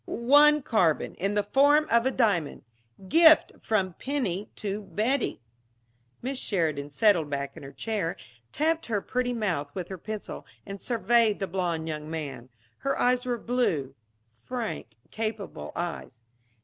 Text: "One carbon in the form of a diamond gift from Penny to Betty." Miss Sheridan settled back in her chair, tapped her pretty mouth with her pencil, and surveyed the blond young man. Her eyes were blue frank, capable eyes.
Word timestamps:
"One 0.07 0.63
carbon 0.63 1.13
in 1.13 1.35
the 1.35 1.43
form 1.43 1.85
of 1.91 2.07
a 2.07 2.11
diamond 2.11 2.63
gift 3.07 3.51
from 3.59 3.93
Penny 3.99 4.49
to 4.55 4.81
Betty." 4.81 5.43
Miss 6.23 6.39
Sheridan 6.39 6.89
settled 6.89 7.29
back 7.29 7.55
in 7.55 7.61
her 7.61 7.71
chair, 7.71 8.15
tapped 8.51 8.87
her 8.87 8.99
pretty 8.99 9.31
mouth 9.31 9.69
with 9.75 9.89
her 9.89 9.99
pencil, 9.99 10.43
and 10.65 10.81
surveyed 10.81 11.37
the 11.37 11.45
blond 11.45 11.87
young 11.87 12.09
man. 12.09 12.49
Her 12.79 12.97
eyes 12.97 13.27
were 13.27 13.37
blue 13.37 13.93
frank, 14.31 14.95
capable 15.11 15.71
eyes. 15.75 16.21